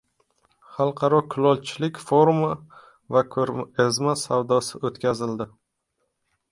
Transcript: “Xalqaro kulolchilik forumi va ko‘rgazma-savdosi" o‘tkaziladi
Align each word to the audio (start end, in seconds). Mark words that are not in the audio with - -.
“Xalqaro 0.77 1.19
kulolchilik 1.33 2.01
forumi 2.07 2.49
va 3.17 3.23
ko‘rgazma-savdosi" 3.37 4.85
o‘tkaziladi 4.91 5.51